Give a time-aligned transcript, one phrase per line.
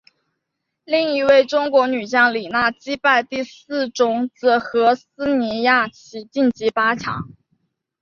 [0.83, 7.29] 另一位中国女将李娜击败第四种籽禾丝妮雅琪晋级八强。